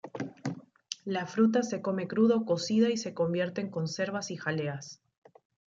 La 1.05 1.27
fruta 1.27 1.61
se 1.61 1.83
come 1.83 2.07
cruda 2.07 2.35
o 2.37 2.43
cocida 2.45 2.89
y 2.89 2.97
se 2.97 3.13
convierte 3.13 3.61
en 3.61 3.69
conservas 3.69 4.31
y 4.31 4.35
jaleas. 4.35 4.99